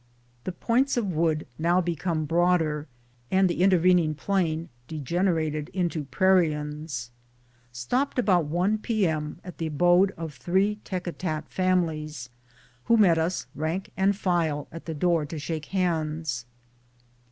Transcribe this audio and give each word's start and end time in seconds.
The 0.45 0.51
points 0.51 0.97
of 0.97 1.11
wood 1.13 1.45
now 1.59 1.79
became 1.79 2.25
broader, 2.25 2.87
and 3.29 3.47
the 3.47 3.61
intervening 3.61 4.15
plain 4.15 4.69
degenerated 4.87 5.69
into 5.75 6.05
prairions. 6.05 7.11
Stopped 7.71 8.17
about 8.17 8.51
i 8.51 8.77
P.M. 8.81 9.39
at 9.43 9.59
the 9.59 9.67
abode 9.67 10.09
of 10.17 10.33
3 10.33 10.79
Tekatat 10.83 11.47
families, 11.49 12.29
who 12.85 12.97
met 12.97 13.19
us 13.19 13.45
rank 13.53 13.91
and 13.95 14.15
file 14.15 14.67
at 14.71 14.85
the 14.87 14.95
door 14.95 15.23
to 15.27 15.37
shake 15.37 15.65
hands. 15.65 16.47